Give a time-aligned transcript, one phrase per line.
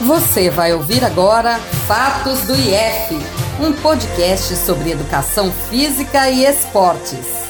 [0.00, 1.56] Você vai ouvir agora
[1.86, 3.14] Fatos do IF,
[3.64, 7.44] um podcast sobre educação física e esportes.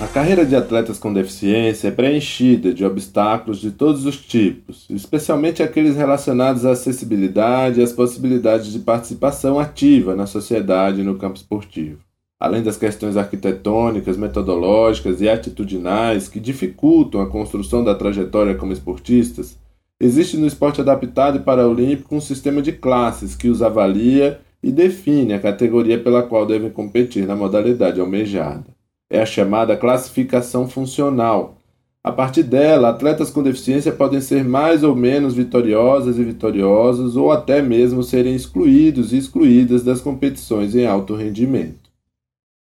[0.00, 5.62] A carreira de atletas com deficiência é preenchida de obstáculos de todos os tipos, especialmente
[5.62, 11.36] aqueles relacionados à acessibilidade e às possibilidades de participação ativa na sociedade e no campo
[11.36, 12.00] esportivo.
[12.40, 19.56] Além das questões arquitetônicas, metodológicas e atitudinais que dificultam a construção da trajetória como esportistas,
[20.00, 25.34] existe no esporte adaptado e paraolímpico um sistema de classes que os avalia e define
[25.34, 28.78] a categoria pela qual devem competir na modalidade almejada
[29.10, 31.56] é a chamada classificação funcional.
[32.04, 37.32] A partir dela, atletas com deficiência podem ser mais ou menos vitoriosas e vitoriosos, ou
[37.32, 41.90] até mesmo serem excluídos e excluídas das competições em alto rendimento.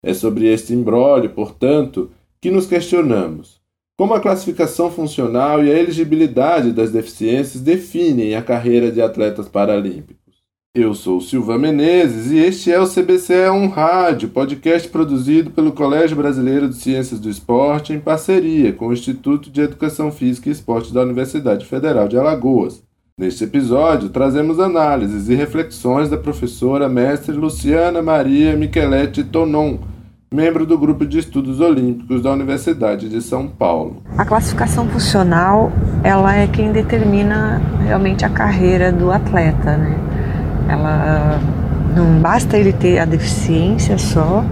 [0.03, 2.11] É sobre este imbróglio, portanto,
[2.41, 3.60] que nos questionamos.
[4.01, 10.37] Como a classificação funcional e a elegibilidade das deficiências definem a carreira de atletas paralímpicos?
[10.75, 15.73] Eu sou Silva Menezes e este é o CBC é um Rádio, podcast produzido pelo
[15.73, 20.53] Colégio Brasileiro de Ciências do Esporte em parceria com o Instituto de Educação Física e
[20.53, 22.83] Esporte da Universidade Federal de Alagoas.
[23.19, 29.77] Neste episódio, trazemos análises e reflexões da professora mestre Luciana Maria Micheletti Tonon,
[30.33, 33.97] membro do Grupo de Estudos Olímpicos da Universidade de São Paulo.
[34.17, 35.73] A classificação funcional,
[36.05, 39.99] ela é quem determina realmente a carreira do atleta, né?
[40.69, 41.41] Ela
[41.97, 44.45] não basta ele ter a deficiência só,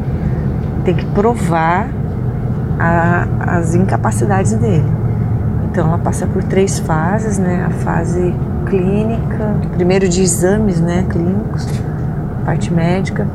[0.85, 1.89] tem que provar
[2.77, 4.85] a, as incapacidades dele.
[5.71, 7.65] Então ela passa por três fases, né?
[7.69, 8.35] A fase
[8.67, 11.69] clínica, primeiro de exames, né, clínicos,
[12.45, 13.29] parte médica.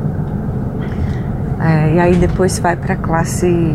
[1.64, 3.74] É, e aí depois vai para a classe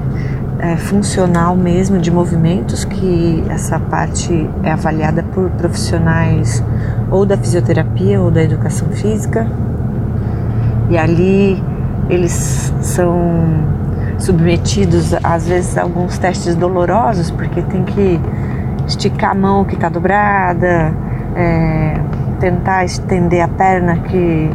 [0.59, 6.63] é, funcional mesmo de movimentos, que essa parte é avaliada por profissionais
[7.09, 9.47] ou da fisioterapia ou da educação física.
[10.87, 11.63] E ali
[12.07, 13.67] eles são
[14.19, 18.19] submetidos às vezes a alguns testes dolorosos, porque tem que
[18.85, 20.93] esticar a mão que está dobrada,
[21.35, 21.99] é,
[22.39, 24.51] tentar estender a perna que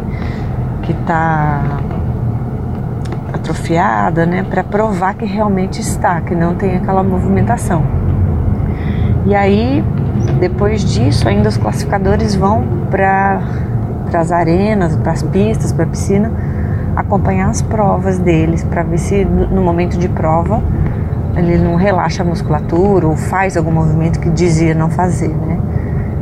[0.82, 1.80] que está
[3.44, 7.82] atrofiada, né, para provar que realmente está, que não tem aquela movimentação.
[9.26, 9.84] E aí
[10.40, 13.40] depois disso, ainda os classificadores vão para
[14.12, 16.32] as arenas, para as pistas, para a piscina,
[16.96, 20.62] acompanhar as provas deles, para ver se no momento de prova
[21.36, 25.58] ele não relaxa a musculatura ou faz algum movimento que dizia não fazer, né?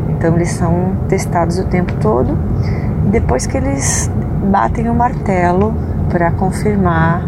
[0.08, 2.38] Então eles são testados o tempo todo.
[3.10, 4.10] Depois que eles
[4.50, 5.74] batem o martelo
[6.12, 7.26] para confirmar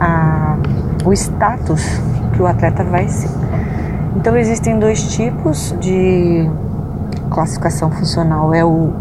[0.00, 0.56] a,
[1.04, 2.00] o status
[2.34, 3.30] que o atleta vai ser.
[4.16, 6.50] Então existem dois tipos de
[7.30, 8.52] classificação funcional.
[8.52, 8.92] É o,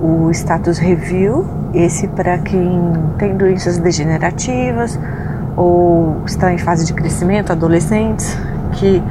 [0.00, 4.98] o status review, esse para quem tem doenças degenerativas
[5.56, 8.38] ou está em fase de crescimento, adolescentes,
[8.72, 9.02] que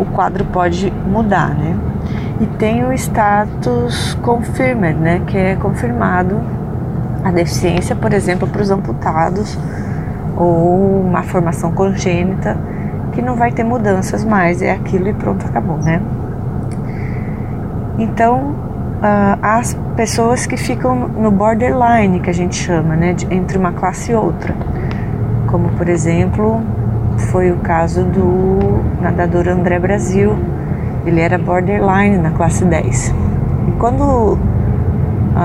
[0.00, 1.76] o quadro pode mudar, né?
[2.40, 6.40] E tem o status confirmed, né, que é confirmado
[7.24, 9.58] a deficiência, por exemplo, para os amputados
[10.36, 12.56] ou uma formação congênita
[13.12, 16.00] que não vai ter mudanças mais, é aquilo e pronto, acabou, né?
[17.98, 18.54] Então,
[19.02, 23.72] uh, as pessoas que ficam no borderline, que a gente chama, né, de, entre uma
[23.72, 24.54] classe e outra,
[25.46, 26.62] como por exemplo
[27.30, 30.34] foi o caso do nadador André Brasil,
[31.04, 33.14] ele era borderline na classe 10.
[33.68, 34.38] E quando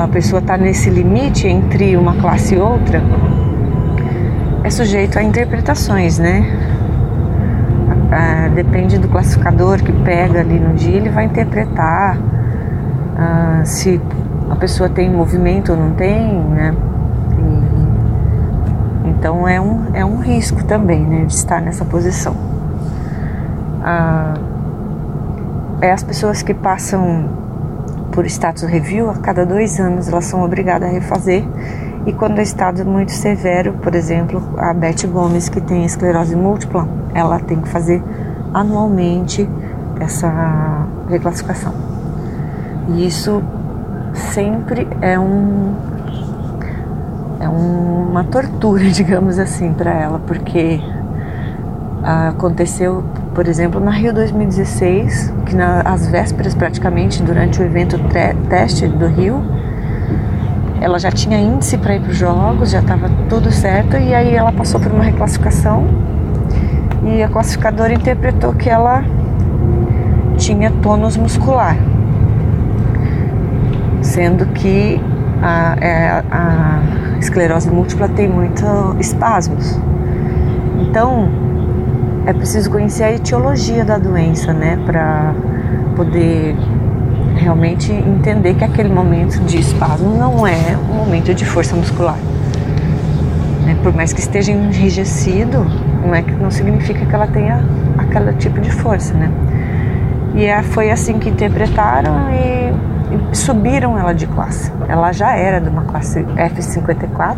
[0.07, 3.03] a pessoa está nesse limite entre uma classe e outra,
[4.63, 6.67] é sujeito a interpretações, né?
[8.11, 12.17] ah, depende do classificador que pega ali no dia, ele vai interpretar
[13.17, 14.01] ah, se
[14.49, 16.73] a pessoa tem movimento ou não tem, né?
[19.03, 22.35] E, então é um, é um risco também, né, de estar nessa posição.
[23.83, 24.33] Ah,
[25.81, 27.46] é as pessoas que passam
[28.17, 31.43] por status review, a cada dois anos elas são obrigadas a refazer
[32.03, 36.89] e quando é estado muito severo, por exemplo, a Beth Gomes, que tem esclerose múltipla,
[37.13, 38.01] ela tem que fazer
[38.51, 39.47] anualmente
[39.99, 41.75] essa reclassificação.
[42.87, 43.43] E isso
[44.15, 45.75] sempre é um
[47.39, 50.81] é uma tortura, digamos assim, para ela, porque
[52.01, 53.03] aconteceu,
[53.37, 57.99] por exemplo, na Rio 2016, que nas vésperas praticamente durante o evento
[58.49, 59.43] teste do Rio,
[60.81, 64.33] ela já tinha índice para ir para os jogos, já estava tudo certo, e aí
[64.33, 65.85] ela passou por uma reclassificação
[67.05, 69.03] e a classificadora interpretou que ela
[70.35, 71.77] tinha tônus muscular.
[74.01, 74.99] sendo que
[75.43, 76.79] a, é, a
[77.19, 78.65] esclerose múltipla tem muitos
[78.99, 79.79] espasmos.
[80.79, 81.46] Então,
[82.27, 85.33] é preciso conhecer a etiologia da doença, né, para
[85.95, 86.57] poder
[87.37, 92.17] realmente entender que aquele momento de espasmo não é um momento de força muscular.
[93.65, 93.77] Né?
[93.81, 95.65] Por mais que esteja enrijecido,
[96.05, 97.63] não é que não significa que ela tenha
[97.97, 99.31] aquele tipo de força, né?
[100.35, 104.69] E é, foi assim que interpretaram e, e subiram ela de classe.
[104.89, 107.37] Ela já era de uma classe F54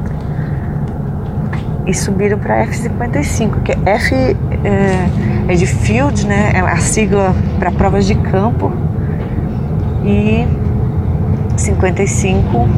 [1.90, 4.36] e subiram para F55, que F é,
[5.48, 6.52] é, de field, né?
[6.54, 8.72] É a sigla para provas de campo
[10.06, 10.48] e
[11.58, 12.70] 55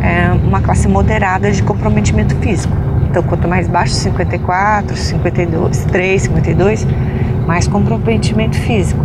[0.00, 2.72] é uma classe moderada de comprometimento físico.
[3.10, 6.86] Então, quanto mais baixo, 54, 52, 3, 52,
[7.44, 9.04] mais comprometimento físico.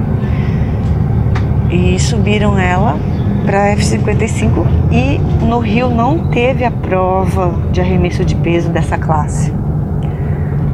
[1.71, 2.97] E subiram ela
[3.45, 9.53] para F55 e no Rio não teve a prova de arremesso de peso dessa classe.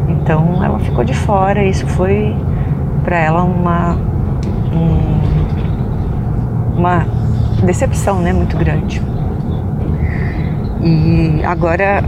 [0.07, 2.35] Então ela ficou de fora, isso foi
[3.03, 3.97] para ela uma
[4.73, 5.19] um,
[6.77, 7.05] uma
[7.63, 9.01] decepção, né, muito grande.
[10.81, 12.03] E agora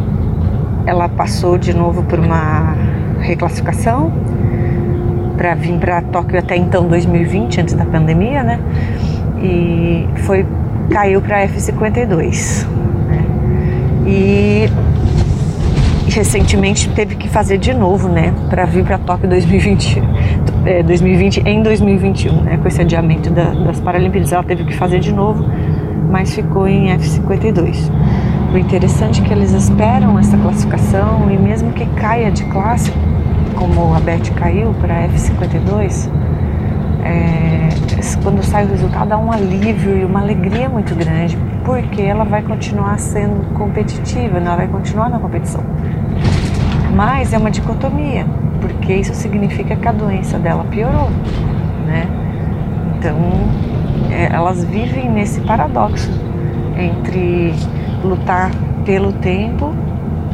[0.86, 2.76] ela passou de novo por uma
[3.20, 4.12] reclassificação
[5.36, 8.60] para vir para Tóquio até então 2020, antes da pandemia, né?
[9.42, 10.46] E foi
[10.90, 12.66] caiu para F52.
[13.08, 13.26] Né?
[14.06, 14.70] E
[16.12, 20.04] recentemente teve que fazer de novo, né, para vir para Tóquio 2020,
[20.66, 25.00] é, 2020 em 2021, né, com esse adiamento da, das Paralimpíadas, ela teve que fazer
[25.00, 25.46] de novo,
[26.10, 27.90] mas ficou em F52.
[28.54, 32.92] O interessante é que eles esperam essa classificação e mesmo que caia de classe,
[33.56, 36.10] como a Beth caiu para F52,
[37.06, 37.70] é,
[38.24, 42.42] quando sai o resultado dá um alívio e uma alegria muito grande, porque ela vai
[42.42, 44.48] continuar sendo competitiva, né?
[44.48, 45.64] ela vai continuar na competição.
[46.96, 48.26] Mas é uma dicotomia,
[48.60, 51.10] porque isso significa que a doença dela piorou,
[51.86, 52.08] né?
[52.98, 53.18] Então,
[54.12, 56.10] é, elas vivem nesse paradoxo
[56.78, 57.54] entre
[58.04, 58.52] lutar
[58.86, 59.74] pelo tempo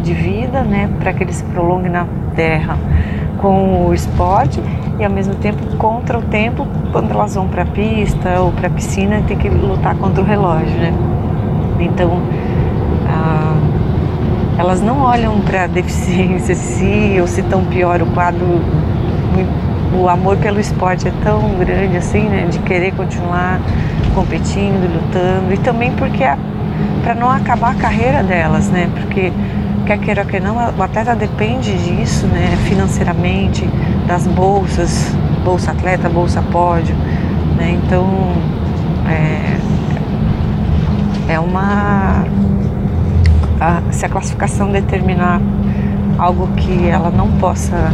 [0.03, 2.77] de vida, né, para que ele se prolongue na Terra
[3.37, 4.61] com o esporte
[4.99, 8.67] e ao mesmo tempo contra o tempo quando elas vão para a pista ou para
[8.67, 10.93] a piscina tem que lutar contra o relógio, né?
[11.79, 12.21] Então
[13.07, 13.55] ah,
[14.57, 18.61] elas não olham para a deficiência se ou se tão pior o quadro
[19.99, 22.47] o amor pelo esporte é tão grande assim, né?
[22.49, 23.59] De querer continuar
[24.13, 26.37] competindo, lutando e também porque a
[27.03, 28.89] para não acabar a carreira delas, né?
[28.93, 29.31] Porque
[29.87, 32.57] quer queira que não, o atleta depende disso, né?
[32.67, 33.65] Financeiramente,
[34.05, 36.93] das bolsas, bolsa atleta, bolsa pódio,
[37.55, 37.79] né?
[37.81, 38.05] Então
[39.07, 39.57] é,
[41.33, 42.25] é uma
[43.61, 45.39] a, se a classificação determinar
[46.17, 47.93] algo que ela não possa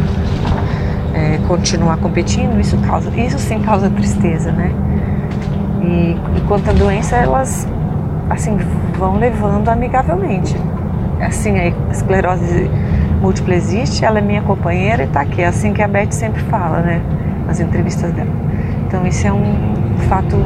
[1.14, 4.72] é, continuar competindo, isso causa, isso sim causa tristeza, né?
[5.80, 7.68] E, e quanto à doença, elas
[8.28, 8.58] assim,
[8.98, 10.56] vão levando amigavelmente.
[11.26, 12.70] Assim, a esclerose
[13.20, 15.42] múltipla existe, ela é minha companheira e está aqui.
[15.42, 17.02] É assim que a Beth sempre fala, né?
[17.46, 18.30] Nas entrevistas dela.
[18.86, 20.36] Então, isso é um fato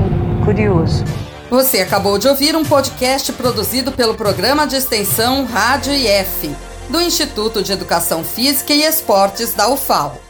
[0.45, 1.05] curioso.
[1.51, 6.55] Você acabou de ouvir um podcast produzido pelo programa de extensão Rádio IF,
[6.91, 10.28] do Instituto de Educação Física e Esportes da UFAL.